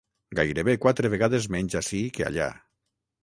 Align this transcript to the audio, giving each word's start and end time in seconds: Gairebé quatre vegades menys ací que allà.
Gairebé 0.37 0.73
quatre 0.85 1.11
vegades 1.15 1.47
menys 1.57 1.77
ací 1.81 2.01
que 2.17 2.27
allà. 2.31 2.51